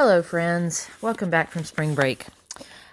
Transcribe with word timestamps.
Hello, 0.00 0.22
friends. 0.22 0.88
Welcome 1.00 1.28
back 1.28 1.50
from 1.50 1.64
spring 1.64 1.96
break. 1.96 2.26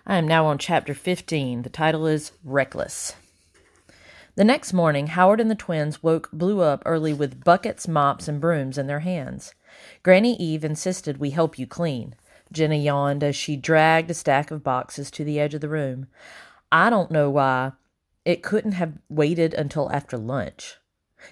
I 0.08 0.16
am 0.16 0.28
now 0.28 0.48
on 0.48 0.58
chapter 0.58 0.96
15. 0.96 1.62
The 1.62 1.70
title 1.70 2.08
is 2.08 2.31
Reckless. 2.44 3.13
The 4.34 4.44
next 4.44 4.74
morning, 4.74 5.05
Howard 5.05 5.39
and 5.39 5.52
the 5.52 5.54
twins 5.54 6.02
woke 6.02 6.31
Blue 6.33 6.62
up 6.62 6.81
early 6.83 7.13
with 7.13 7.44
buckets, 7.44 7.88
mops, 7.88 8.28
and 8.28 8.41
brooms 8.41 8.79
in 8.79 8.88
their 8.88 9.02
hands. 9.02 9.54
Granny 10.02 10.36
Eve 10.38 10.65
insisted 10.65 11.20
we 11.20 11.29
help 11.29 11.60
you 11.60 11.68
clean. 11.68 12.16
Jenna 12.52 12.73
yawned 12.73 13.24
as 13.24 13.36
she 13.36 13.56
dragged 13.56 14.10
a 14.10 14.16
stack 14.16 14.50
of 14.50 14.64
boxes 14.64 15.12
to 15.12 15.24
the 15.24 15.40
edge 15.40 15.54
of 15.54 15.62
the 15.62 15.70
room. 15.70 16.08
I 16.72 16.90
don't 16.90 17.12
know 17.12 17.30
why 17.30 17.74
it 18.26 18.42
couldn't 18.42 18.72
have 18.72 18.98
waited 19.10 19.54
until 19.54 19.92
after 19.92 20.18
lunch. 20.18 20.78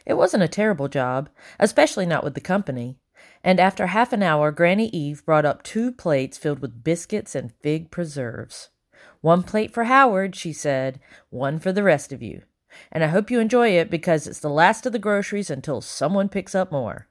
It 0.05 0.13
wasn't 0.13 0.43
a 0.43 0.47
terrible 0.47 0.87
job, 0.87 1.29
especially 1.59 2.05
not 2.05 2.23
with 2.23 2.35
the 2.35 2.41
company. 2.41 2.99
And 3.43 3.59
after 3.59 3.87
half 3.87 4.13
an 4.13 4.23
hour, 4.23 4.51
Granny 4.51 4.87
Eve 4.89 5.25
brought 5.25 5.45
up 5.45 5.63
two 5.63 5.91
plates 5.91 6.37
filled 6.37 6.59
with 6.59 6.83
biscuits 6.83 7.35
and 7.35 7.51
fig 7.61 7.91
preserves. 7.91 8.69
One 9.21 9.43
plate 9.43 9.71
for 9.71 9.85
Howard, 9.85 10.35
she 10.35 10.53
said, 10.53 10.99
one 11.29 11.59
for 11.59 11.71
the 11.71 11.83
rest 11.83 12.11
of 12.11 12.21
you. 12.21 12.43
And 12.91 13.03
I 13.03 13.07
hope 13.07 13.29
you 13.29 13.39
enjoy 13.39 13.69
it 13.69 13.89
because 13.89 14.27
it's 14.27 14.39
the 14.39 14.49
last 14.49 14.85
of 14.85 14.91
the 14.93 14.99
groceries 14.99 15.49
until 15.49 15.81
someone 15.81 16.29
picks 16.29 16.55
up 16.55 16.71
more. 16.71 17.07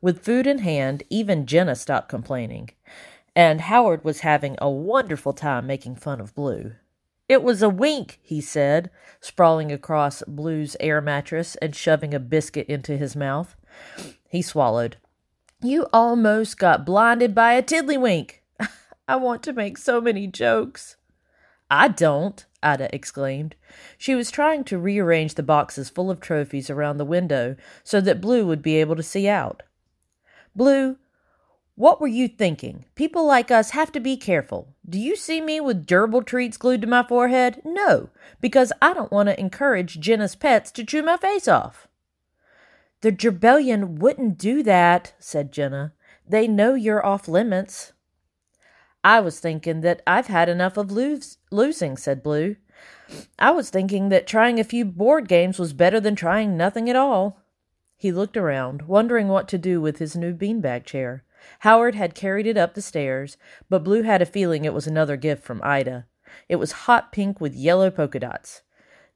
With 0.00 0.24
food 0.24 0.46
in 0.46 0.58
hand, 0.58 1.02
even 1.10 1.46
Jenna 1.46 1.74
stopped 1.74 2.08
complaining, 2.08 2.70
and 3.34 3.62
Howard 3.62 4.04
was 4.04 4.20
having 4.20 4.56
a 4.58 4.70
wonderful 4.70 5.32
time 5.32 5.66
making 5.66 5.96
fun 5.96 6.20
of 6.20 6.34
Blue. 6.34 6.72
It 7.28 7.42
was 7.42 7.62
a 7.62 7.68
wink, 7.68 8.18
he 8.22 8.40
said, 8.40 8.90
sprawling 9.20 9.70
across 9.70 10.22
Blue's 10.26 10.76
air 10.80 11.00
mattress 11.00 11.56
and 11.56 11.74
shoving 11.74 12.14
a 12.14 12.20
biscuit 12.20 12.66
into 12.68 12.96
his 12.96 13.14
mouth. 13.14 13.54
He 14.28 14.40
swallowed. 14.40 14.96
You 15.60 15.86
almost 15.92 16.56
got 16.56 16.86
blinded 16.86 17.34
by 17.34 17.54
a 17.54 17.62
tiddlywink. 17.64 18.34
I 19.08 19.16
want 19.16 19.42
to 19.42 19.52
make 19.52 19.76
so 19.76 20.00
many 20.00 20.28
jokes. 20.28 20.94
I 21.68 21.88
don't, 21.88 22.46
Ida 22.62 22.94
exclaimed. 22.94 23.56
She 23.96 24.14
was 24.14 24.30
trying 24.30 24.62
to 24.64 24.78
rearrange 24.78 25.34
the 25.34 25.42
boxes 25.42 25.90
full 25.90 26.12
of 26.12 26.20
trophies 26.20 26.70
around 26.70 26.98
the 26.98 27.04
window 27.04 27.56
so 27.82 28.00
that 28.00 28.20
Blue 28.20 28.46
would 28.46 28.62
be 28.62 28.76
able 28.76 28.94
to 28.94 29.02
see 29.02 29.26
out. 29.26 29.64
Blue, 30.54 30.96
what 31.74 32.00
were 32.00 32.06
you 32.06 32.28
thinking? 32.28 32.84
People 32.94 33.26
like 33.26 33.50
us 33.50 33.70
have 33.70 33.90
to 33.92 34.00
be 34.00 34.16
careful. 34.16 34.76
Do 34.88 35.00
you 35.00 35.16
see 35.16 35.40
me 35.40 35.60
with 35.60 35.86
gerbil 35.86 36.24
treats 36.24 36.56
glued 36.56 36.82
to 36.82 36.86
my 36.86 37.02
forehead? 37.02 37.62
No, 37.64 38.10
because 38.40 38.72
I 38.80 38.94
don't 38.94 39.10
want 39.10 39.28
to 39.28 39.38
encourage 39.40 39.98
Jenna's 39.98 40.36
pets 40.36 40.70
to 40.72 40.84
chew 40.84 41.02
my 41.02 41.16
face 41.16 41.48
off. 41.48 41.87
The 43.00 43.12
Gerbellion 43.12 43.98
wouldn't 43.98 44.38
do 44.38 44.62
that, 44.64 45.14
said 45.18 45.52
Jenna. 45.52 45.92
They 46.28 46.48
know 46.48 46.74
you're 46.74 47.04
off 47.04 47.28
limits. 47.28 47.92
I 49.04 49.20
was 49.20 49.38
thinking 49.38 49.82
that 49.82 50.02
I've 50.06 50.26
had 50.26 50.48
enough 50.48 50.76
of 50.76 50.90
lose- 50.90 51.38
losing, 51.50 51.96
said 51.96 52.22
Blue. 52.22 52.56
I 53.38 53.52
was 53.52 53.70
thinking 53.70 54.08
that 54.08 54.26
trying 54.26 54.58
a 54.58 54.64
few 54.64 54.84
board 54.84 55.28
games 55.28 55.58
was 55.58 55.72
better 55.72 56.00
than 56.00 56.16
trying 56.16 56.56
nothing 56.56 56.90
at 56.90 56.96
all. 56.96 57.40
He 57.96 58.12
looked 58.12 58.36
around, 58.36 58.82
wondering 58.82 59.28
what 59.28 59.48
to 59.48 59.58
do 59.58 59.80
with 59.80 59.98
his 59.98 60.16
new 60.16 60.34
beanbag 60.34 60.84
chair. 60.84 61.24
Howard 61.60 61.94
had 61.94 62.14
carried 62.14 62.46
it 62.46 62.56
up 62.56 62.74
the 62.74 62.82
stairs, 62.82 63.36
but 63.68 63.84
Blue 63.84 64.02
had 64.02 64.20
a 64.20 64.26
feeling 64.26 64.64
it 64.64 64.74
was 64.74 64.86
another 64.86 65.16
gift 65.16 65.44
from 65.44 65.60
Ida. 65.62 66.06
It 66.48 66.56
was 66.56 66.72
hot 66.72 67.12
pink 67.12 67.40
with 67.40 67.54
yellow 67.54 67.90
polka 67.90 68.18
dots. 68.18 68.62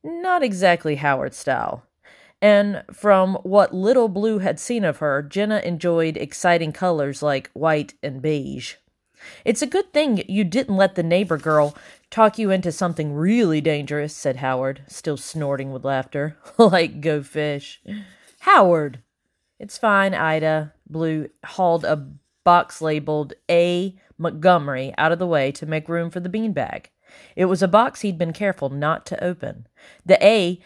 Not 0.03 0.42
exactly 0.42 0.97
Howard's 0.97 1.36
style. 1.36 1.84
And 2.43 2.83
from 2.93 3.37
what 3.45 3.73
little 3.73 4.09
Blue 4.09 4.41
had 4.41 4.59
seen 4.59 4.85
of 4.85 4.98
her, 4.98 5.23
Jenna 5.23 5.61
enjoyed 5.61 6.17
exciting 6.17 6.73
colors 6.73 7.23
like 7.23 7.51
white 7.53 7.95
and 8.03 8.21
beige. 8.21 8.75
It's 9.45 9.62
a 9.62 9.67
good 9.67 9.93
thing 9.93 10.25
you 10.29 10.43
didn't 10.43 10.77
let 10.77 10.97
the 10.97 11.05
neighbor 11.05 11.39
girl 11.39 11.77
talk 12.11 12.39
you 12.39 12.51
into 12.51 12.73
something 12.73 13.15
really 13.15 13.61
dangerous, 13.61 14.12
said 14.12 14.37
Howard, 14.37 14.83
still 14.89 15.17
snorting 15.17 15.71
with 15.71 15.84
laughter. 15.84 16.37
like 16.59 17.00
go 17.00 17.22
fish. 17.22 17.81
Howard! 18.41 18.99
It's 19.61 19.78
fine, 19.78 20.12
Ida. 20.12 20.72
Blue 20.89 21.28
hauled 21.45 21.84
a 21.84 22.09
box 22.43 22.83
labeled 22.83 23.34
A. 23.49 23.97
Montgomery 24.19 24.93
out 24.99 25.12
of 25.12 25.21
the 25.21 25.27
way 25.28 25.53
to 25.53 25.66
make 25.66 25.89
room 25.89 26.11
for 26.11 26.19
the 26.19 26.28
beanbag. 26.28 26.87
It 27.37 27.45
was 27.45 27.62
a 27.62 27.69
box 27.69 28.00
he'd 28.00 28.19
been 28.19 28.33
careful 28.33 28.69
not 28.71 29.06
to 29.06 29.22
open. 29.22 29.69
The 30.05 30.25
A 30.27 30.61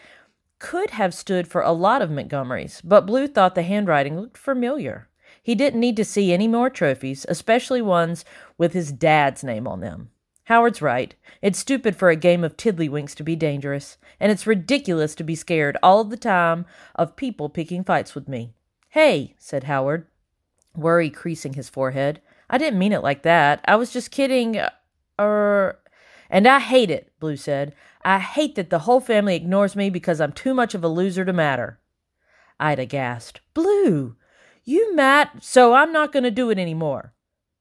could 0.59 0.91
have 0.91 1.13
stood 1.13 1.47
for 1.47 1.61
a 1.61 1.71
lot 1.71 2.01
of 2.01 2.09
Montgomerys, 2.09 2.81
but 2.83 3.05
Blue 3.05 3.27
thought 3.27 3.55
the 3.55 3.63
handwriting 3.63 4.19
looked 4.19 4.37
familiar. 4.37 5.07
He 5.41 5.55
didn't 5.55 5.79
need 5.79 5.95
to 5.97 6.05
see 6.05 6.33
any 6.33 6.47
more 6.47 6.69
trophies, 6.69 7.25
especially 7.29 7.81
ones 7.81 8.25
with 8.57 8.73
his 8.73 8.91
dad's 8.91 9.43
name 9.43 9.67
on 9.67 9.79
them. 9.79 10.09
Howard's 10.45 10.81
right. 10.81 11.13
It's 11.41 11.59
stupid 11.59 11.95
for 11.95 12.09
a 12.09 12.15
game 12.15 12.43
of 12.43 12.55
tiddlywinks 12.55 13.13
to 13.15 13.23
be 13.23 13.35
dangerous, 13.35 13.97
and 14.19 14.31
it's 14.31 14.47
ridiculous 14.47 15.13
to 15.15 15.23
be 15.23 15.35
scared 15.35 15.77
all 15.83 16.03
the 16.03 16.17
time 16.17 16.65
of 16.95 17.17
people 17.17 17.49
picking 17.49 17.83
fights 17.83 18.15
with 18.15 18.27
me. 18.29 18.53
Hey, 18.89 19.35
said 19.37 19.65
Howard, 19.65 20.07
worry 20.75 21.09
creasing 21.09 21.53
his 21.53 21.69
forehead. 21.69 22.21
I 22.49 22.57
didn't 22.57 22.79
mean 22.79 22.93
it 22.93 23.03
like 23.03 23.23
that. 23.23 23.59
I 23.67 23.75
was 23.75 23.91
just 23.91 24.09
kidding. 24.09 24.61
Er. 25.19 25.79
And 26.29 26.47
I 26.47 26.59
hate 26.59 26.91
it, 26.91 27.11
Blue 27.19 27.37
said. 27.37 27.73
I 28.03 28.19
hate 28.19 28.55
that 28.55 28.69
the 28.69 28.79
whole 28.79 28.99
family 28.99 29.35
ignores 29.35 29.75
me 29.75 29.89
because 29.89 30.21
I'm 30.21 30.31
too 30.31 30.53
much 30.53 30.75
of 30.75 30.83
a 30.83 30.87
loser 30.87 31.25
to 31.25 31.33
matter. 31.33 31.79
Ida 32.59 32.85
gasped. 32.85 33.41
Blue, 33.53 34.15
you 34.63 34.95
Matt, 34.95 35.43
so 35.43 35.73
I'm 35.73 35.93
not 35.93 36.11
going 36.11 36.23
to 36.23 36.31
do 36.31 36.49
it 36.49 36.57
any 36.57 36.73
more. 36.73 37.13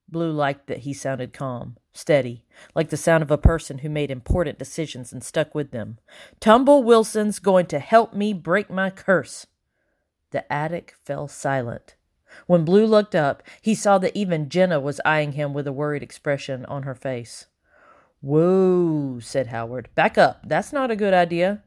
Blue 0.09 0.31
liked 0.31 0.69
that 0.69 0.79
he 0.79 0.93
sounded 0.93 1.33
calm, 1.33 1.77
steady, 1.93 2.45
like 2.75 2.91
the 2.91 2.97
sound 2.97 3.23
of 3.23 3.31
a 3.31 3.39
person 3.39 3.79
who 3.79 3.89
made 3.89 4.11
important 4.11 4.59
decisions 4.59 5.13
and 5.13 5.23
stuck 5.23 5.55
with 5.55 5.73
them. 5.73 5.99
Tumble 6.39 6.83
Wilson's 6.83 7.39
going 7.39 7.67
to 7.67 7.79
help 7.79 8.15
me 8.15 8.33
break 8.33 8.71
my 8.71 8.91
curse. 8.91 9.47
The 10.31 10.51
attic 10.53 10.95
fell 11.05 11.29
silent. 11.29 11.97
When 12.47 12.65
Blue 12.65 12.87
looked 12.87 13.15
up, 13.15 13.43
he 13.63 13.75
saw 13.75 13.99
that 13.99 14.17
even 14.17 14.49
Jenna 14.49 14.79
was 14.79 15.01
eyeing 15.05 15.33
him 15.33 15.55
with 15.55 15.67
a 15.67 15.73
worried 15.73 16.03
expression 16.03 16.65
on 16.67 16.85
her 16.85 16.95
face. 16.95 17.47
Whoa, 18.21 19.19
said 19.21 19.49
Howard. 19.49 19.89
Back 19.95 20.19
up. 20.19 20.41
That's 20.49 20.73
not 20.73 20.91
a 20.91 20.97
good 20.97 21.15
idea. 21.15 21.63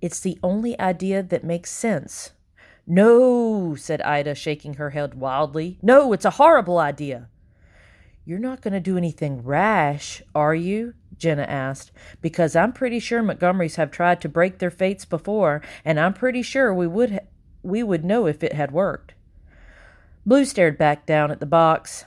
It's 0.00 0.20
the 0.20 0.38
only 0.42 0.78
idea 0.80 1.22
that 1.22 1.44
makes 1.44 1.70
sense. 1.70 2.32
No, 2.86 3.74
said 3.74 4.00
Ida, 4.02 4.34
shaking 4.34 4.74
her 4.74 4.90
head 4.90 5.14
wildly. 5.14 5.78
No, 5.82 6.12
it's 6.12 6.24
a 6.24 6.30
horrible 6.30 6.78
idea. 6.78 7.28
You're 8.24 8.38
not 8.38 8.62
going 8.62 8.74
to 8.74 8.80
do 8.80 8.96
anything 8.96 9.42
rash, 9.42 10.22
are 10.34 10.54
you? 10.54 10.94
Jenna 11.16 11.42
asked, 11.42 11.92
because 12.22 12.56
I'm 12.56 12.72
pretty 12.72 12.98
sure 12.98 13.22
Montgomerys 13.22 13.76
have 13.76 13.90
tried 13.90 14.20
to 14.22 14.28
break 14.28 14.58
their 14.58 14.70
fates 14.70 15.04
before, 15.04 15.60
and 15.84 16.00
I'm 16.00 16.14
pretty 16.14 16.42
sure 16.42 16.72
we 16.72 16.86
would 16.86 17.10
ha- 17.12 17.18
we 17.62 17.82
would 17.82 18.04
know 18.04 18.26
if 18.26 18.42
it 18.42 18.54
had 18.54 18.72
worked. 18.72 19.12
Blue 20.24 20.46
stared 20.46 20.78
back 20.78 21.04
down 21.04 21.30
at 21.30 21.40
the 21.40 21.46
box, 21.46 22.06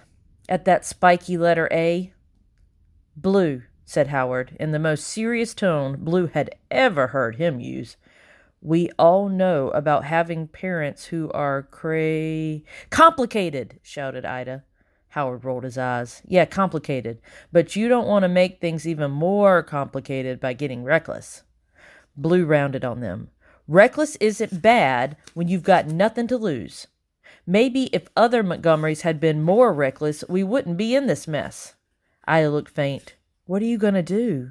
at 0.50 0.65
that 0.65 0.83
spiky 0.83 1.38
letter 1.38 1.69
A. 1.71 2.11
Blue, 3.15 3.61
said 3.85 4.07
Howard, 4.07 4.55
in 4.59 4.71
the 4.71 4.79
most 4.79 5.07
serious 5.07 5.53
tone 5.53 5.97
Blue 5.99 6.27
had 6.27 6.55
ever 6.71 7.07
heard 7.07 7.35
him 7.35 7.59
use. 7.59 7.97
We 8.61 8.89
all 8.97 9.27
know 9.27 9.69
about 9.69 10.05
having 10.05 10.47
parents 10.47 11.05
who 11.05 11.29
are 11.31 11.63
cray. 11.63 12.63
Complicated, 12.89 13.79
shouted 13.83 14.25
Ida. 14.25 14.63
Howard 15.09 15.44
rolled 15.44 15.63
his 15.63 15.77
eyes. 15.77 16.21
Yeah, 16.25 16.45
complicated. 16.45 17.19
But 17.51 17.75
you 17.75 17.88
don't 17.88 18.07
want 18.07 18.23
to 18.23 18.29
make 18.29 18.59
things 18.59 18.88
even 18.88 19.11
more 19.11 19.61
complicated 19.61 20.39
by 20.39 20.53
getting 20.53 20.83
reckless. 20.83 21.44
Blue 22.15 22.45
rounded 22.45 22.85
on 22.85 23.01
them. 23.01 23.29
Reckless 23.67 24.15
isn't 24.17 24.61
bad 24.61 25.17
when 25.33 25.47
you've 25.47 25.63
got 25.63 25.88
nothing 25.88 26.27
to 26.27 26.38
lose. 26.38 26.88
Maybe 27.45 27.85
if 27.94 28.07
other 28.15 28.44
Montgomerys 28.44 29.01
had 29.01 29.19
been 29.19 29.44
more 29.44 29.73
reckless, 29.73 30.23
we 30.29 30.44
wouldn't 30.44 30.77
be 30.77 30.95
in 30.95 31.07
this 31.07 31.27
mess. 31.27 31.75
Ida 32.25 32.50
looked 32.50 32.74
faint. 32.74 33.15
What 33.53 33.61
are 33.61 33.65
you 33.65 33.77
going 33.77 33.94
to 33.94 34.01
do? 34.01 34.50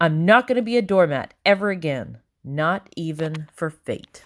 I'm 0.00 0.24
not 0.24 0.46
going 0.46 0.54
to 0.54 0.62
be 0.62 0.76
a 0.76 0.82
doormat 0.82 1.34
ever 1.44 1.70
again, 1.70 2.18
not 2.44 2.88
even 2.94 3.48
for 3.52 3.70
fate. 3.70 4.22